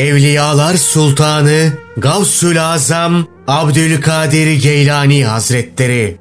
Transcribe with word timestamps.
Evliyalar 0.00 0.74
Sultanı 0.74 1.72
Gavsül 1.96 2.64
Azam 2.64 3.26
Abdülkadir 3.46 4.62
Geylani 4.62 5.24
Hazretleri 5.24 6.18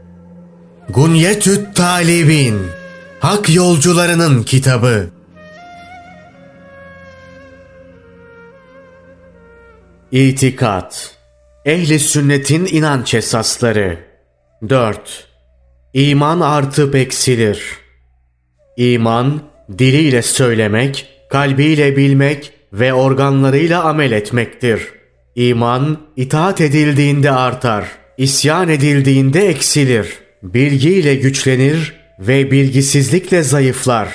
Gunyetüt 0.89 1.75
Talibin 1.75 2.61
Hak 3.19 3.49
Yolcularının 3.49 4.43
Kitabı 4.43 5.09
İtikat 10.11 11.15
Ehli 11.65 11.99
Sünnet'in 11.99 12.65
inanç 12.65 13.13
esasları 13.13 13.99
4. 14.69 15.27
İman 15.93 16.39
artıp 16.39 16.95
eksilir. 16.95 17.63
İman, 18.77 19.41
diliyle 19.77 20.21
söylemek, 20.21 21.09
kalbiyle 21.29 21.97
bilmek 21.97 22.58
ve 22.73 22.93
organlarıyla 22.93 23.83
amel 23.83 24.11
etmektir. 24.11 24.81
İman, 25.35 25.97
itaat 26.15 26.61
edildiğinde 26.61 27.31
artar, 27.31 27.85
isyan 28.17 28.69
edildiğinde 28.69 29.47
eksilir. 29.47 30.17
Bilgiyle 30.43 31.15
güçlenir 31.15 31.93
ve 32.19 32.51
bilgisizlikle 32.51 33.43
zayıflar. 33.43 34.09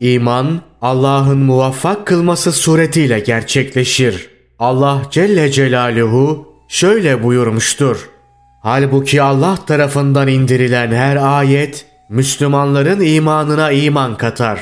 İman, 0.00 0.60
Allah'ın 0.82 1.38
muvaffak 1.38 2.06
kılması 2.06 2.52
suretiyle 2.52 3.20
gerçekleşir. 3.20 4.30
Allah 4.58 5.02
Celle 5.10 5.52
Celaluhu 5.52 6.48
şöyle 6.68 7.22
buyurmuştur. 7.22 8.08
Halbuki 8.62 9.22
Allah 9.22 9.56
tarafından 9.66 10.28
indirilen 10.28 10.92
her 10.92 11.16
ayet 11.16 11.86
Müslümanların 12.08 13.00
imanına 13.00 13.72
iman 13.72 14.16
katar. 14.16 14.60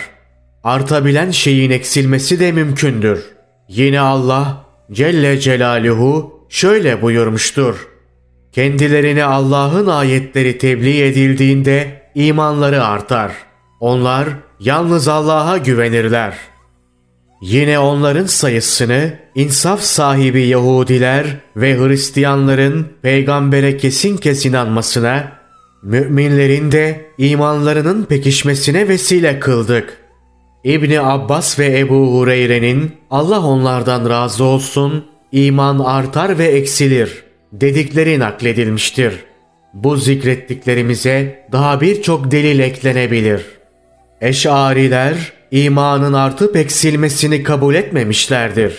Artabilen 0.64 1.30
şeyin 1.30 1.70
eksilmesi 1.70 2.40
de 2.40 2.52
mümkündür. 2.52 3.37
Yine 3.68 4.00
Allah 4.00 4.64
Celle 4.92 5.40
Celaluhu 5.40 6.40
şöyle 6.48 7.02
buyurmuştur. 7.02 7.88
Kendilerine 8.52 9.24
Allah'ın 9.24 9.86
ayetleri 9.86 10.58
tebliğ 10.58 11.02
edildiğinde 11.04 12.02
imanları 12.14 12.84
artar. 12.84 13.32
Onlar 13.80 14.28
yalnız 14.60 15.08
Allah'a 15.08 15.56
güvenirler.'' 15.56 16.58
Yine 17.40 17.78
onların 17.78 18.26
sayısını 18.26 19.18
insaf 19.34 19.82
sahibi 19.82 20.46
Yahudiler 20.46 21.26
ve 21.56 21.78
Hristiyanların 21.78 22.86
peygambere 23.02 23.76
kesin 23.76 24.16
kesin 24.16 24.48
inanmasına, 24.48 25.32
müminlerin 25.82 26.72
de 26.72 27.06
imanlarının 27.18 28.04
pekişmesine 28.04 28.88
vesile 28.88 29.40
kıldık. 29.40 29.98
İbni 30.64 31.00
Abbas 31.00 31.58
ve 31.58 31.78
Ebu 31.78 32.18
Hureyre'nin 32.18 32.92
Allah 33.10 33.46
onlardan 33.46 34.10
razı 34.10 34.44
olsun, 34.44 35.04
iman 35.32 35.78
artar 35.78 36.38
ve 36.38 36.44
eksilir 36.44 37.24
dedikleri 37.52 38.18
nakledilmiştir. 38.18 39.14
Bu 39.74 39.96
zikrettiklerimize 39.96 41.46
daha 41.52 41.80
birçok 41.80 42.30
delil 42.30 42.58
eklenebilir. 42.58 43.42
Eşariler 44.20 45.32
imanın 45.50 46.12
artıp 46.12 46.56
eksilmesini 46.56 47.42
kabul 47.42 47.74
etmemişlerdir. 47.74 48.74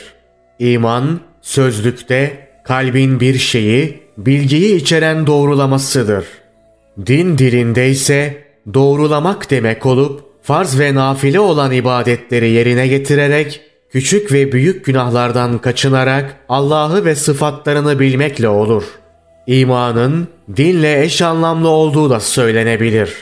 İman, 0.59 1.19
sözlükte 1.41 2.47
kalbin 2.63 3.19
bir 3.19 3.37
şeyi, 3.37 3.99
bilgiyi 4.17 4.75
içeren 4.75 5.27
doğrulamasıdır. 5.27 6.25
Din 7.05 7.37
dilinde 7.37 7.89
ise 7.89 8.43
doğrulamak 8.73 9.51
demek 9.51 9.85
olup, 9.85 10.28
farz 10.49 10.79
ve 10.79 10.95
nafile 10.95 11.39
olan 11.39 11.71
ibadetleri 11.71 12.49
yerine 12.49 12.87
getirerek, 12.87 13.61
küçük 13.91 14.31
ve 14.31 14.51
büyük 14.51 14.85
günahlardan 14.85 15.57
kaçınarak 15.57 16.35
Allah'ı 16.49 17.05
ve 17.05 17.15
sıfatlarını 17.15 17.99
bilmekle 17.99 18.49
olur. 18.49 18.83
İmanın 19.47 20.27
dinle 20.55 21.03
eş 21.03 21.21
anlamlı 21.21 21.67
olduğu 21.67 22.09
da 22.09 22.19
söylenebilir. 22.19 23.15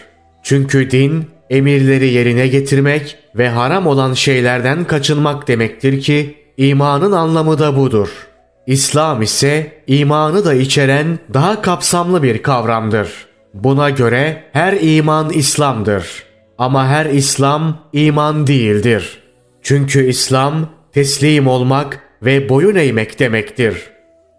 Çünkü 0.44 0.92
din 0.92 1.26
emirleri 1.50 2.14
yerine 2.14 2.48
getirmek 2.48 3.18
ve 3.36 3.50
haram 3.50 3.88
olan 3.88 4.14
şeylerden 4.14 4.84
kaçınmak 4.84 5.48
demektir 5.48 6.02
ki 6.02 6.36
imanın 6.58 7.12
anlamı 7.12 7.60
da 7.60 7.78
budur. 7.78 8.10
İslam 8.68 9.22
ise 9.22 9.84
imanı 9.88 10.46
da 10.46 10.54
içeren 10.54 11.20
daha 11.34 11.62
kapsamlı 11.62 12.24
bir 12.24 12.44
kavramdır. 12.44 13.10
Buna 13.54 13.90
göre 13.90 14.44
her 14.54 14.78
iman 14.82 15.30
İslam'dır. 15.30 16.27
Ama 16.58 16.88
her 16.88 17.06
İslam 17.06 17.78
iman 17.94 18.48
değildir. 18.48 19.20
Çünkü 19.62 20.10
İslam 20.10 20.70
teslim 20.92 21.48
olmak 21.48 22.00
ve 22.22 22.50
boyun 22.50 22.76
eğmek 22.76 23.20
demektir. 23.20 23.84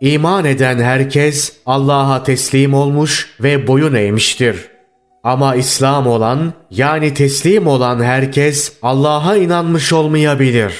İman 0.00 0.44
eden 0.44 0.78
herkes 0.78 1.56
Allah'a 1.66 2.22
teslim 2.22 2.74
olmuş 2.74 3.34
ve 3.40 3.66
boyun 3.66 3.94
eğmiştir.'' 3.94 4.78
Ama 5.24 5.54
İslam 5.54 6.06
olan 6.06 6.52
yani 6.70 7.14
teslim 7.14 7.66
olan 7.66 8.02
herkes 8.02 8.72
Allah'a 8.82 9.36
inanmış 9.36 9.92
olmayabilir. 9.92 10.72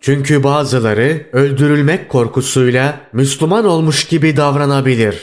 Çünkü 0.00 0.44
bazıları 0.44 1.26
öldürülmek 1.32 2.08
korkusuyla 2.08 3.00
Müslüman 3.12 3.64
olmuş 3.64 4.04
gibi 4.04 4.36
davranabilir. 4.36 5.16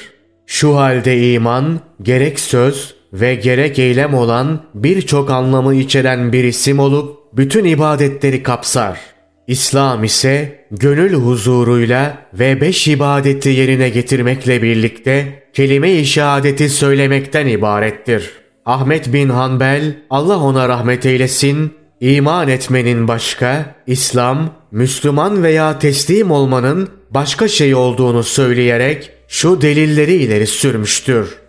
Şu 0.46 0.78
halde 0.78 1.32
iman 1.32 1.80
gerek 2.02 2.40
söz 2.40 2.96
ve 3.20 3.36
gerek 3.36 3.80
eylem 3.80 4.14
olan 4.14 4.64
birçok 4.74 5.32
anlamı 5.32 5.76
içeren 5.76 6.34
bir 6.34 6.44
isim 6.44 6.80
olup 6.80 7.18
bütün 7.34 7.66
ibadetleri 7.66 8.44
kapsar. 8.44 9.00
İslam 9.48 10.04
ise 10.04 10.66
gönül 10.72 11.14
huzuruyla 11.14 12.18
ve 12.34 12.62
beş 12.62 12.88
ibadeti 12.88 13.50
yerine 13.50 13.90
getirmekle 13.90 14.62
birlikte 14.62 15.44
kelime-i 15.54 16.06
şehadeti 16.06 16.70
söylemekten 16.70 17.48
ibarettir.'' 17.48 18.48
Ahmet 18.68 19.14
bin 19.14 19.30
Hanbel, 19.30 19.98
Allah 20.10 20.40
ona 20.40 20.70
rahmet 20.70 21.06
eylesin, 21.06 21.74
iman 22.02 22.48
etmenin 22.48 23.08
başka, 23.08 23.76
İslam, 23.88 24.50
Müslüman 24.72 25.44
veya 25.44 25.80
teslim 25.80 26.32
olmanın 26.32 26.90
başka 27.10 27.48
şey 27.48 27.76
olduğunu 27.76 28.24
söyleyerek 28.24 29.12
şu 29.28 29.62
delilleri 29.62 30.14
ileri 30.14 30.48
sürmüştür. 30.48 31.47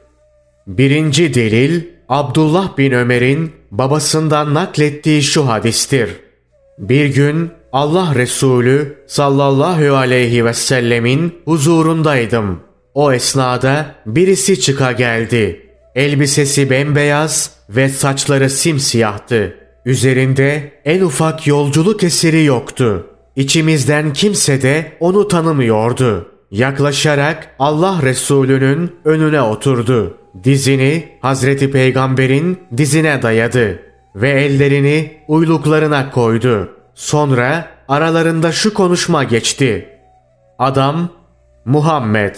Birinci 0.69 1.35
delil, 1.35 1.83
Abdullah 2.09 2.79
bin 2.79 2.93
Ömer'in 2.93 3.53
babasından 3.71 4.55
naklettiği 4.55 5.23
şu 5.23 5.49
hadistir. 5.49 6.11
Bir 6.79 7.07
gün 7.07 7.51
Allah 7.73 8.15
Resulü 8.15 8.97
sallallahu 9.07 9.97
aleyhi 9.97 10.45
ve 10.45 10.55
sellemin 10.55 11.35
huzurundaydım. 11.45 12.61
O 12.95 13.13
esnada 13.13 13.95
birisi 14.07 14.61
çıka 14.61 14.93
geldi. 14.93 15.67
Elbisesi 15.95 16.71
bembeyaz 16.71 17.51
ve 17.71 17.89
saçları 17.89 18.51
simsiyahtı. 18.51 19.55
Üzerinde 19.85 20.73
en 20.85 21.01
ufak 21.01 21.47
yolculuk 21.47 22.05
eseri 22.05 22.45
yoktu. 22.45 23.07
İçimizden 23.37 24.13
kimse 24.13 24.63
de 24.63 24.93
onu 25.01 25.29
tanımıyordu. 25.29 26.29
Yaklaşarak 26.51 27.55
Allah 27.59 28.01
Resulü'nün 28.03 28.93
önüne 29.05 29.43
oturdu. 29.43 30.18
Dizini 30.45 31.19
Hazreti 31.23 31.71
Peygamber'in 31.71 32.59
dizine 32.77 33.23
dayadı 33.23 33.83
ve 34.15 34.31
ellerini 34.31 35.23
uyluklarına 35.29 36.11
koydu. 36.11 36.71
Sonra 36.95 37.69
aralarında 37.89 38.53
şu 38.53 38.75
konuşma 38.75 39.25
geçti. 39.25 39.89
Adam, 40.59 41.09
Muhammed, 41.65 42.37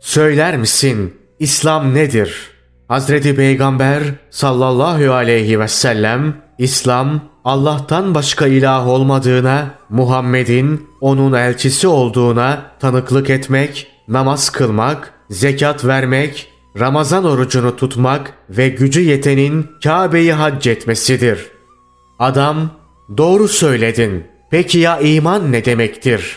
söyler 0.00 0.56
misin 0.56 1.16
İslam 1.38 1.94
nedir?'' 1.94 2.52
Hazreti 2.92 3.36
Peygamber 3.36 4.02
sallallahu 4.30 5.12
aleyhi 5.12 5.60
ve 5.60 5.68
sellem 5.68 6.36
İslam 6.58 7.20
Allah'tan 7.44 8.14
başka 8.14 8.46
ilah 8.46 8.88
olmadığına, 8.88 9.70
Muhammed'in 9.88 10.88
onun 11.00 11.32
elçisi 11.32 11.88
olduğuna 11.88 12.62
tanıklık 12.80 13.30
etmek, 13.30 13.86
namaz 14.08 14.50
kılmak, 14.50 15.14
zekat 15.30 15.84
vermek, 15.84 16.51
Ramazan 16.80 17.24
orucunu 17.24 17.76
tutmak 17.76 18.34
ve 18.50 18.68
gücü 18.68 19.00
yetenin 19.00 19.66
Kabe'yi 19.84 20.32
hac 20.32 20.66
etmesidir. 20.66 21.48
Adam, 22.18 22.70
doğru 23.16 23.48
söyledin. 23.48 24.26
Peki 24.50 24.78
ya 24.78 25.00
iman 25.00 25.52
ne 25.52 25.64
demektir? 25.64 26.36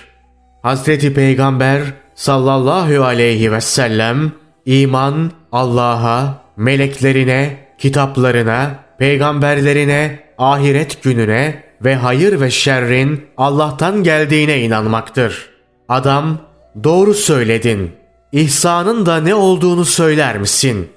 Hazreti 0.61 1.13
Peygamber 1.13 1.81
sallallahu 2.15 3.03
aleyhi 3.03 3.51
ve 3.51 3.61
sellem, 3.61 4.31
iman 4.65 5.31
Allah'a, 5.51 6.41
meleklerine, 6.57 7.57
kitaplarına, 7.77 8.75
peygamberlerine, 8.99 10.19
ahiret 10.37 11.03
gününe 11.03 11.63
ve 11.81 11.95
hayır 11.95 12.41
ve 12.41 12.51
şerrin 12.51 13.25
Allah'tan 13.37 14.03
geldiğine 14.03 14.61
inanmaktır. 14.61 15.49
Adam, 15.89 16.37
doğru 16.83 17.13
söyledin. 17.13 17.91
İhsanın 18.35 19.05
da 19.05 19.17
ne 19.17 19.35
olduğunu 19.35 19.85
söyler 19.85 20.37
misin? 20.37 20.89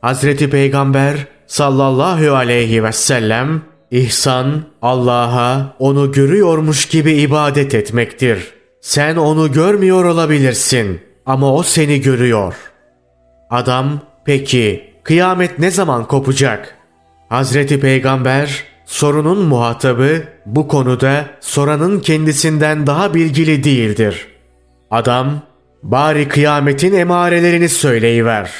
Hazreti 0.00 0.50
Peygamber 0.50 1.26
sallallahu 1.46 2.34
aleyhi 2.34 2.84
ve 2.84 2.92
sellem, 2.92 3.62
İhsan 3.90 4.62
Allah'a 4.82 5.76
onu 5.78 6.12
görüyormuş 6.12 6.88
gibi 6.88 7.12
ibadet 7.12 7.74
etmektir. 7.74 8.52
Sen 8.80 9.16
onu 9.16 9.52
görmüyor 9.52 10.04
olabilirsin 10.04 11.00
ama 11.26 11.54
o 11.54 11.62
seni 11.62 12.00
görüyor. 12.00 12.54
Adam 13.50 14.00
peki 14.24 14.94
kıyamet 15.02 15.58
ne 15.58 15.70
zaman 15.70 16.04
kopacak? 16.04 16.76
Hazreti 17.28 17.80
Peygamber 17.80 18.64
sorunun 18.86 19.38
muhatabı 19.38 20.22
bu 20.46 20.68
konuda 20.68 21.26
soranın 21.40 22.00
kendisinden 22.00 22.86
daha 22.86 23.14
bilgili 23.14 23.64
değildir. 23.64 24.26
Adam 24.90 25.47
bari 25.82 26.28
kıyametin 26.28 26.92
emarelerini 26.92 27.68
söyleyiver. 27.68 28.50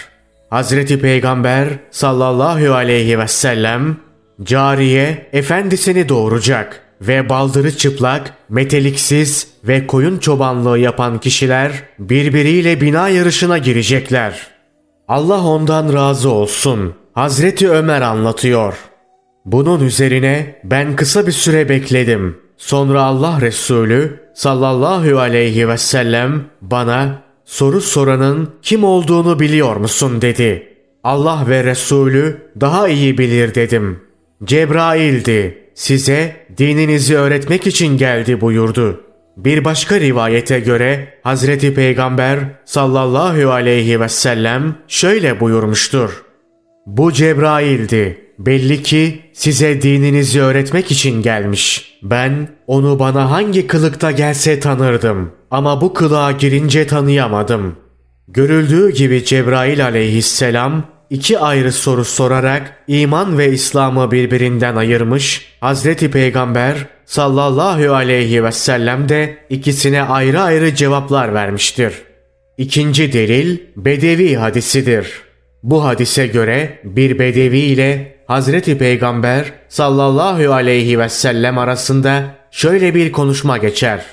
Hazreti 0.51 1.01
Peygamber 1.01 1.69
sallallahu 1.91 2.75
aleyhi 2.75 3.19
ve 3.19 3.29
sellem 3.29 3.97
cariye 4.43 5.27
efendisini 5.33 6.09
doğuracak 6.09 6.83
ve 7.01 7.29
baldırı 7.29 7.77
çıplak, 7.77 8.35
meteliksiz 8.49 9.49
ve 9.65 9.87
koyun 9.87 10.19
çobanlığı 10.19 10.79
yapan 10.79 11.19
kişiler 11.19 11.73
birbiriyle 11.99 12.81
bina 12.81 13.09
yarışına 13.09 13.59
girecekler. 13.59 14.47
Allah 15.09 15.45
ondan 15.45 15.93
razı 15.93 16.31
olsun. 16.31 16.95
Hazreti 17.13 17.71
Ömer 17.71 18.03
anlatıyor. 18.03 18.75
Bunun 19.45 19.81
üzerine 19.81 20.61
ben 20.65 20.97
kısa 20.97 21.27
bir 21.27 21.33
süre 21.33 21.69
bekledim. 21.69 22.48
Sonra 22.59 23.03
Allah 23.03 23.41
Resulü 23.41 24.21
sallallahu 24.35 25.19
aleyhi 25.19 25.69
ve 25.69 25.79
sellem 25.79 26.45
bana 26.63 27.23
soru 27.45 27.81
soranın 27.81 28.51
kim 28.63 28.85
olduğunu 28.85 29.41
biliyor 29.41 29.77
musun 29.77 30.23
dedi. 30.23 30.77
Allah 31.05 31.45
ve 31.49 31.65
Resulü 31.65 32.43
daha 32.61 32.89
iyi 32.89 33.19
bilir 33.19 33.55
dedim. 33.55 34.01
Cebrail'di. 34.45 35.65
Size 35.75 36.37
dininizi 36.59 37.17
öğretmek 37.17 37.67
için 37.67 37.99
geldi 37.99 38.41
buyurdu. 38.41 39.01
Bir 39.37 39.65
başka 39.65 40.01
rivayete 40.01 40.61
göre 40.61 41.15
Hazreti 41.23 41.75
Peygamber 41.75 42.39
sallallahu 42.65 43.51
aleyhi 43.51 44.01
ve 44.01 44.09
sellem 44.09 44.75
şöyle 44.89 45.41
buyurmuştur. 45.41 46.23
Bu 46.87 47.13
Cebrail'di. 47.13 48.28
Belli 48.39 48.83
ki 48.83 49.21
size 49.33 49.83
dininizi 49.83 50.43
öğretmek 50.43 50.91
için 50.91 51.23
gelmiş. 51.23 51.95
Ben 52.03 52.49
onu 52.67 52.99
bana 52.99 53.31
hangi 53.31 53.67
kılıkta 53.67 54.11
gelse 54.11 54.61
tanırdım. 54.61 55.33
Ama 55.51 55.81
bu 55.81 55.95
kılığa 55.95 56.33
girince 56.33 56.87
tanıyamadım. 56.87 57.77
Görüldüğü 58.29 58.91
gibi 58.91 59.25
Cebrail 59.25 59.85
aleyhisselam 59.85 60.85
iki 61.11 61.39
ayrı 61.39 61.73
soru 61.73 62.05
sorarak 62.05 62.85
iman 62.89 63.39
ve 63.39 63.53
İslam'ı 63.53 64.11
birbirinden 64.11 64.77
ayırmış, 64.77 65.47
Hazreti 65.61 66.11
Peygamber 66.11 66.87
sallallahu 67.07 67.95
aleyhi 67.95 68.45
ve 68.45 68.53
sellem 68.53 69.09
de 69.09 69.39
ikisine 69.51 70.03
ayrı 70.03 70.41
ayrı 70.41 70.75
cevaplar 70.75 71.35
vermiştir. 71.35 71.95
İkinci 72.59 73.13
delil 73.13 73.59
Bedevi 73.77 74.35
hadisidir. 74.35 75.13
Bu 75.63 75.85
hadise 75.85 76.27
göre 76.27 76.79
bir 76.85 77.19
Bedevi 77.19 77.59
ile 77.59 78.18
Hazreti 78.29 78.79
Peygamber 78.79 79.53
sallallahu 79.69 80.53
aleyhi 80.53 80.99
ve 80.99 81.09
sellem 81.09 81.59
arasında 81.59 82.25
şöyle 82.51 82.95
bir 82.95 83.13
konuşma 83.13 83.59
geçer. 83.59 84.05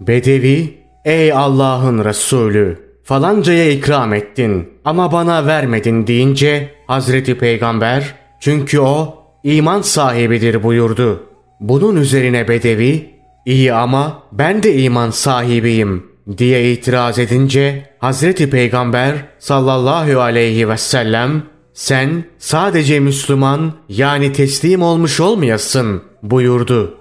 Bedevi, 0.00 0.78
ey 1.04 1.32
Allah'ın 1.32 2.04
Resulü, 2.04 2.78
falancaya 3.04 3.70
ikram 3.70 4.14
ettin 4.14 4.68
ama 4.84 5.12
bana 5.12 5.46
vermedin 5.46 6.06
deyince 6.06 6.70
Hazreti 6.86 7.38
Peygamber, 7.38 8.14
çünkü 8.40 8.80
o 8.80 9.14
iman 9.44 9.82
sahibidir 9.82 10.62
buyurdu. 10.62 11.26
Bunun 11.60 11.96
üzerine 11.96 12.48
Bedevi, 12.48 13.14
iyi 13.46 13.72
ama 13.72 14.22
ben 14.32 14.62
de 14.62 14.74
iman 14.76 15.10
sahibiyim 15.10 16.06
diye 16.38 16.72
itiraz 16.72 17.18
edince 17.18 17.90
Hazreti 17.98 18.50
Peygamber 18.50 19.14
sallallahu 19.38 20.20
aleyhi 20.20 20.68
ve 20.68 20.76
sellem 20.76 21.42
sen 21.76 22.24
sadece 22.38 23.00
Müslüman 23.00 23.72
yani 23.88 24.32
teslim 24.32 24.82
olmuş 24.82 25.20
olmayasın 25.20 26.02
buyurdu. 26.22 26.98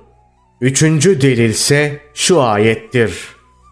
Üçüncü 0.61 1.21
delilse 1.21 1.99
şu 2.13 2.41
ayettir. 2.41 3.13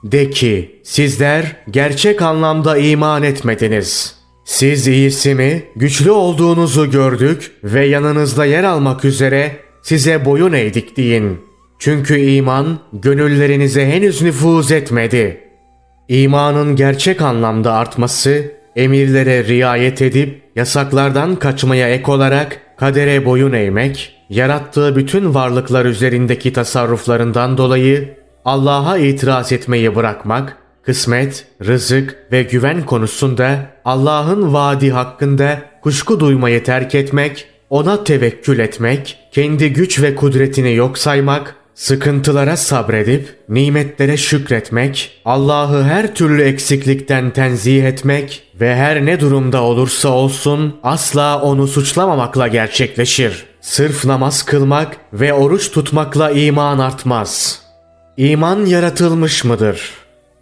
De 0.04 0.30
ki 0.30 0.82
sizler 0.84 1.56
gerçek 1.72 2.22
anlamda 2.22 2.78
iman 2.78 3.24
etmediniz. 3.24 4.16
Siz 4.46 4.88
iyisi 4.88 5.36
mi 5.36 5.64
güçlü 5.76 6.12
olduğunuzu 6.12 6.92
gördük 6.92 7.52
ve 7.64 7.86
yanınızda 7.86 8.46
yer 8.46 8.64
almak 8.64 9.06
üzere 9.06 9.56
size 9.82 10.26
boyun 10.26 10.54
eğdik 10.54 10.98
deyin. 10.98 11.40
Çünkü 11.80 12.20
iman 12.20 12.80
gönüllerinize 12.94 13.86
henüz 13.86 14.22
nüfuz 14.22 14.72
etmedi. 14.72 15.42
İmanın 16.08 16.76
gerçek 16.76 17.22
anlamda 17.22 17.74
artması 17.74 18.52
emirlere 18.76 19.46
riayet 19.46 20.02
edip 20.02 20.43
yasaklardan 20.56 21.36
kaçmaya 21.36 21.90
ek 21.90 22.12
olarak 22.12 22.62
kadere 22.78 23.26
boyun 23.26 23.54
eğmek, 23.54 24.16
yarattığı 24.30 24.96
bütün 24.96 25.34
varlıklar 25.34 25.86
üzerindeki 25.86 26.54
tasarruflarından 26.54 27.58
dolayı 27.58 28.18
Allah'a 28.46 28.98
itiraz 28.98 29.52
etmeyi 29.52 29.96
bırakmak, 29.96 30.58
kısmet, 30.84 31.48
rızık 31.66 32.18
ve 32.32 32.44
güven 32.44 32.86
konusunda 32.86 33.60
Allah'ın 33.86 34.54
vaadi 34.54 34.92
hakkında 34.92 35.60
kuşku 35.82 36.20
duymayı 36.20 36.64
terk 36.64 36.96
etmek, 36.96 37.48
ona 37.70 38.04
tevekkül 38.04 38.60
etmek, 38.60 39.20
kendi 39.32 39.74
güç 39.74 40.02
ve 40.02 40.16
kudretini 40.16 40.76
yok 40.76 40.98
saymak, 40.98 41.56
Sıkıntılara 41.76 42.58
sabredip 42.58 43.36
nimetlere 43.50 44.18
şükretmek, 44.18 45.22
Allah'ı 45.26 45.84
her 45.84 46.16
türlü 46.16 46.42
eksiklikten 46.44 47.30
tenzih 47.30 47.86
etmek 47.86 48.44
ve 48.62 48.76
her 48.76 49.06
ne 49.06 49.20
durumda 49.20 49.62
olursa 49.62 50.10
olsun 50.10 50.76
asla 50.84 51.42
onu 51.42 51.68
suçlamamakla 51.68 52.48
gerçekleşir. 52.48 53.46
Sırf 53.62 54.06
namaz 54.06 54.44
kılmak 54.44 54.98
ve 55.14 55.34
oruç 55.34 55.72
tutmakla 55.72 56.32
iman 56.32 56.80
artmaz. 56.80 57.62
İman 58.18 58.66
yaratılmış 58.66 59.44
mıdır? 59.44 59.92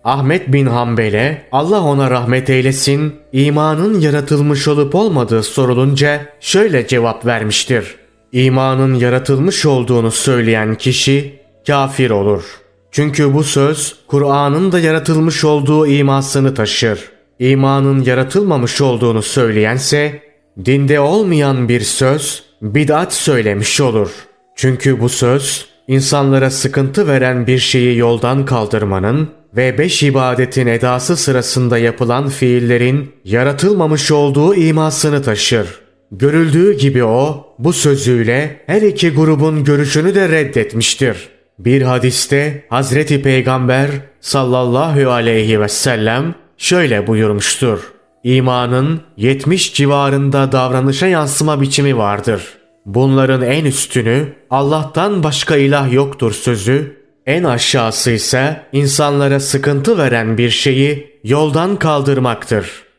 Ahmet 0.03 0.53
bin 0.53 0.65
Hanbel'e 0.65 1.47
Allah 1.51 1.81
ona 1.81 2.11
rahmet 2.11 2.49
eylesin 2.49 3.15
imanın 3.33 3.99
yaratılmış 3.99 4.67
olup 4.67 4.95
olmadığı 4.95 5.43
sorulunca 5.43 6.25
şöyle 6.39 6.87
cevap 6.87 7.25
vermiştir. 7.25 8.00
İmanın 8.31 8.95
yaratılmış 8.95 9.65
olduğunu 9.65 10.11
söyleyen 10.11 10.75
kişi 10.75 11.39
kafir 11.67 12.09
olur. 12.09 12.43
Çünkü 12.91 13.33
bu 13.33 13.43
söz 13.43 13.95
Kur'an'ın 14.07 14.71
da 14.71 14.79
yaratılmış 14.79 15.43
olduğu 15.43 15.87
imasını 15.87 16.53
taşır. 16.53 17.11
İmanın 17.39 18.03
yaratılmamış 18.03 18.81
olduğunu 18.81 19.21
söyleyense 19.21 20.21
dinde 20.65 20.99
olmayan 20.99 21.69
bir 21.69 21.81
söz 21.81 22.43
bid'at 22.61 23.13
söylemiş 23.13 23.81
olur. 23.81 24.09
Çünkü 24.55 24.99
bu 24.99 25.09
söz 25.09 25.65
insanlara 25.87 26.49
sıkıntı 26.49 27.07
veren 27.07 27.47
bir 27.47 27.59
şeyi 27.59 27.97
yoldan 27.97 28.45
kaldırmanın 28.45 29.29
ve 29.55 29.77
beş 29.77 30.03
ibadetin 30.03 30.67
edası 30.67 31.17
sırasında 31.17 31.77
yapılan 31.77 32.29
fiillerin 32.29 33.11
yaratılmamış 33.25 34.11
olduğu 34.11 34.55
imasını 34.55 35.21
taşır. 35.23 35.80
Görüldüğü 36.11 36.77
gibi 36.77 37.03
o 37.03 37.47
bu 37.59 37.73
sözüyle 37.73 38.61
her 38.65 38.81
iki 38.81 39.09
grubun 39.09 39.63
görüşünü 39.63 40.15
de 40.15 40.29
reddetmiştir. 40.29 41.29
Bir 41.59 41.81
hadiste 41.81 42.65
Hazreti 42.69 43.21
Peygamber 43.21 43.89
sallallahu 44.21 45.11
aleyhi 45.11 45.61
ve 45.61 45.67
sellem 45.67 46.35
şöyle 46.57 47.07
buyurmuştur. 47.07 47.91
İmanın 48.23 49.01
70 49.17 49.73
civarında 49.73 50.51
davranışa 50.51 51.07
yansıma 51.07 51.61
biçimi 51.61 51.97
vardır. 51.97 52.43
Bunların 52.85 53.41
en 53.41 53.65
üstünü 53.65 54.27
Allah'tan 54.49 55.23
başka 55.23 55.57
ilah 55.57 55.93
yoktur 55.93 56.31
sözü, 56.31 56.97
en 57.25 57.43
aşağısı 57.43 58.11
ise 58.11 58.61
insanlara 58.71 59.39
sıkıntı 59.39 59.97
veren 59.97 60.37
bir 60.37 60.49
şeyi 60.49 61.19
yoldan 61.23 61.75
kaldırmaktır.'' 61.75 62.90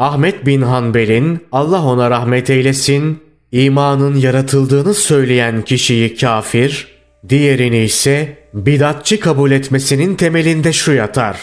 Ahmet 0.00 0.46
bin 0.46 0.62
Hanbel'in 0.62 1.46
Allah 1.52 1.84
ona 1.84 2.10
rahmet 2.10 2.50
eylesin 2.50 3.22
imanın 3.52 4.16
yaratıldığını 4.16 4.94
söyleyen 4.94 5.62
kişiyi 5.62 6.16
kafir, 6.16 6.88
diğerini 7.28 7.78
ise 7.78 8.36
bidatçı 8.54 9.20
kabul 9.20 9.50
etmesinin 9.50 10.14
temelinde 10.14 10.72
şu 10.72 10.92
yatar. 10.92 11.36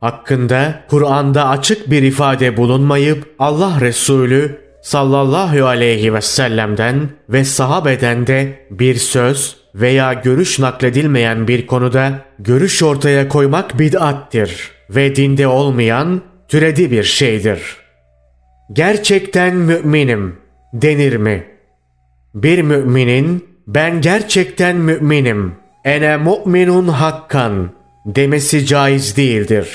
Hakkında 0.00 0.84
Kur'an'da 0.90 1.48
açık 1.48 1.90
bir 1.90 2.02
ifade 2.02 2.56
bulunmayıp 2.56 3.34
Allah 3.38 3.80
Resulü 3.80 4.60
sallallahu 4.82 5.66
aleyhi 5.66 6.14
ve 6.14 6.20
sellem'den 6.20 7.10
ve 7.28 7.44
sahabeden 7.44 8.26
de 8.26 8.66
bir 8.70 8.94
söz 8.94 9.56
veya 9.74 10.12
görüş 10.12 10.58
nakledilmeyen 10.58 11.48
bir 11.48 11.66
konuda 11.66 12.12
görüş 12.38 12.82
ortaya 12.82 13.28
koymak 13.28 13.78
bid'attir 13.78 14.70
ve 14.90 15.16
dinde 15.16 15.46
olmayan 15.46 16.20
türedi 16.48 16.90
bir 16.90 17.04
şeydir.'' 17.04 17.79
Gerçekten 18.72 19.56
müminim 19.56 20.36
denir 20.72 21.16
mi? 21.16 21.44
Bir 22.34 22.62
müminin 22.62 23.48
ben 23.66 24.00
gerçekten 24.00 24.76
müminim, 24.76 25.54
ene 25.84 26.16
mu'minun 26.16 26.88
hakkan 26.88 27.70
demesi 28.06 28.66
caiz 28.66 29.16
değildir. 29.16 29.68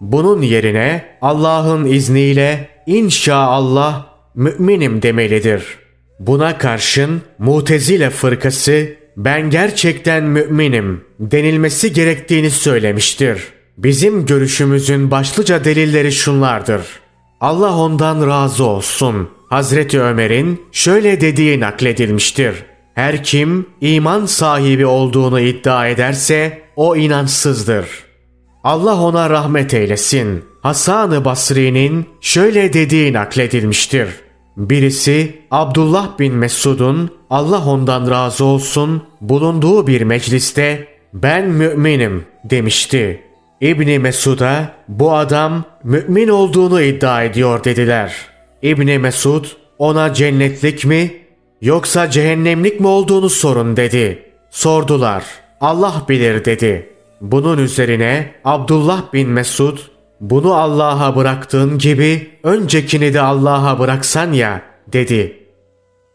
Bunun 0.00 0.42
yerine 0.42 1.04
Allah'ın 1.22 1.86
izniyle 1.86 2.68
inşaallah 2.86 4.06
müminim 4.34 5.02
demelidir. 5.02 5.78
Buna 6.20 6.58
karşın 6.58 7.22
Mutezile 7.38 8.10
fırkası 8.10 8.88
ben 9.16 9.50
gerçekten 9.50 10.24
müminim 10.24 11.04
denilmesi 11.20 11.92
gerektiğini 11.92 12.50
söylemiştir. 12.50 13.42
Bizim 13.78 14.26
görüşümüzün 14.26 15.10
başlıca 15.10 15.64
delilleri 15.64 16.12
şunlardır. 16.12 16.99
Allah 17.40 17.76
ondan 17.76 18.26
razı 18.26 18.64
olsun. 18.64 19.28
Hazreti 19.48 20.00
Ömer'in 20.00 20.62
şöyle 20.72 21.20
dediği 21.20 21.60
nakledilmiştir. 21.60 22.54
Her 22.94 23.24
kim 23.24 23.66
iman 23.80 24.26
sahibi 24.26 24.86
olduğunu 24.86 25.40
iddia 25.40 25.88
ederse 25.88 26.62
o 26.76 26.96
inançsızdır. 26.96 27.86
Allah 28.64 29.02
ona 29.02 29.30
rahmet 29.30 29.74
eylesin. 29.74 30.44
Hasan-ı 30.62 31.24
Basri'nin 31.24 32.06
şöyle 32.20 32.72
dediği 32.72 33.12
nakledilmiştir. 33.12 34.08
Birisi 34.56 35.42
Abdullah 35.50 36.18
bin 36.18 36.34
Mesud'un 36.34 37.10
Allah 37.30 37.64
ondan 37.66 38.10
razı 38.10 38.44
olsun 38.44 39.02
bulunduğu 39.20 39.86
bir 39.86 40.02
mecliste 40.02 40.88
ben 41.14 41.48
müminim 41.48 42.24
demişti. 42.44 43.29
İbni 43.60 43.98
Mesud'a 43.98 44.72
bu 44.88 45.14
adam 45.14 45.64
mümin 45.84 46.28
olduğunu 46.28 46.82
iddia 46.82 47.24
ediyor 47.24 47.64
dediler. 47.64 48.14
İbni 48.62 48.98
Mesud 48.98 49.44
ona 49.78 50.14
cennetlik 50.14 50.84
mi 50.84 51.12
yoksa 51.60 52.10
cehennemlik 52.10 52.80
mi 52.80 52.86
olduğunu 52.86 53.28
sorun 53.28 53.76
dedi. 53.76 54.22
Sordular. 54.50 55.24
Allah 55.60 56.02
bilir 56.08 56.44
dedi. 56.44 56.90
Bunun 57.20 57.58
üzerine 57.58 58.34
Abdullah 58.44 59.12
bin 59.12 59.28
Mesud 59.28 59.78
bunu 60.20 60.54
Allah'a 60.54 61.16
bıraktığın 61.16 61.78
gibi 61.78 62.30
öncekini 62.42 63.14
de 63.14 63.20
Allah'a 63.20 63.78
bıraksan 63.78 64.32
ya 64.32 64.62
dedi. 64.92 65.36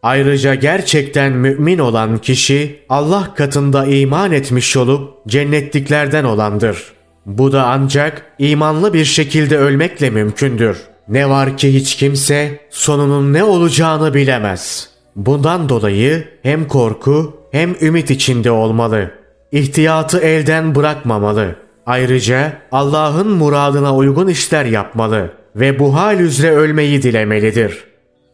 Ayrıca 0.03 0.55
gerçekten 0.55 1.31
mümin 1.31 1.79
olan 1.79 2.17
kişi 2.17 2.79
Allah 2.89 3.33
katında 3.33 3.85
iman 3.85 4.31
etmiş 4.31 4.77
olup 4.77 5.27
cennetliklerden 5.27 6.23
olandır. 6.23 6.94
Bu 7.25 7.51
da 7.51 7.65
ancak 7.65 8.21
imanlı 8.39 8.93
bir 8.93 9.05
şekilde 9.05 9.57
ölmekle 9.57 10.09
mümkündür. 10.09 10.77
Ne 11.07 11.29
var 11.29 11.57
ki 11.57 11.73
hiç 11.73 11.95
kimse 11.95 12.59
sonunun 12.69 13.33
ne 13.33 13.43
olacağını 13.43 14.13
bilemez. 14.13 14.89
Bundan 15.15 15.69
dolayı 15.69 16.27
hem 16.43 16.67
korku 16.67 17.37
hem 17.51 17.75
ümit 17.81 18.11
içinde 18.11 18.51
olmalı. 18.51 19.11
İhtiyatı 19.51 20.19
elden 20.19 20.75
bırakmamalı. 20.75 21.55
Ayrıca 21.85 22.53
Allah'ın 22.71 23.27
muradına 23.27 23.95
uygun 23.95 24.27
işler 24.27 24.65
yapmalı 24.65 25.33
ve 25.55 25.79
bu 25.79 25.95
hal 25.95 26.19
üzere 26.19 26.51
ölmeyi 26.51 27.03
dilemelidir. 27.03 27.83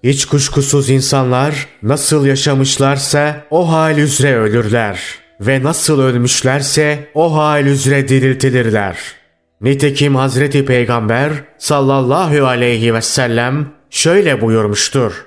Hiç 0.03 0.25
kuşkusuz 0.25 0.89
insanlar 0.89 1.67
nasıl 1.83 2.25
yaşamışlarsa 2.25 3.43
o 3.49 3.71
hal 3.71 3.97
üzere 3.97 4.37
ölürler 4.37 5.20
ve 5.41 5.63
nasıl 5.63 6.01
ölmüşlerse 6.01 7.07
o 7.13 7.35
hal 7.35 7.65
üzere 7.65 8.07
diriltilirler. 8.07 8.97
Nitekim 9.61 10.15
Hazreti 10.15 10.65
Peygamber 10.65 11.31
sallallahu 11.57 12.45
aleyhi 12.45 12.93
ve 12.93 13.01
sellem 13.01 13.67
şöyle 13.89 14.41
buyurmuştur. 14.41 15.25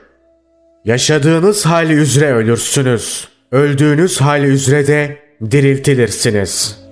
Yaşadığınız 0.85 1.67
hal 1.67 1.91
üzere 1.91 2.33
ölürsünüz. 2.33 3.29
Öldüğünüz 3.53 4.21
hal 4.21 4.45
üzere 4.45 4.87
de 4.87 5.19
diriltilirsiniz.'' 5.51 6.84